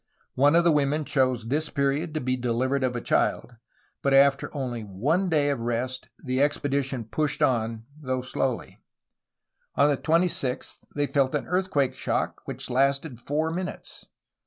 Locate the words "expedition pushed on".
6.41-7.85